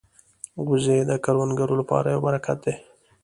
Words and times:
وزې 0.67 0.97
د 1.09 1.11
کروندګرو 1.25 1.75
لپاره 1.81 2.07
یو 2.13 2.21
برکت 2.27 2.57
دي 2.65 2.73